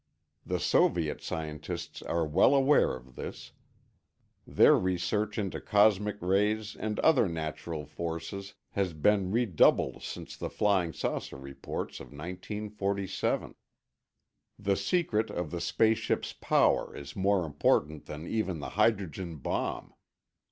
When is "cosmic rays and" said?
5.61-6.99